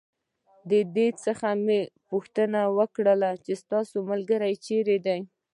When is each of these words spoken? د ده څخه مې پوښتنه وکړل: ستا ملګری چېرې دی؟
د 0.69 0.71
ده 0.95 1.07
څخه 1.25 1.47
مې 1.65 1.79
پوښتنه 2.09 2.61
وکړل: 2.77 3.21
ستا 3.61 3.79
ملګری 4.09 4.53
چېرې 4.65 4.97
دی؟ 5.05 5.19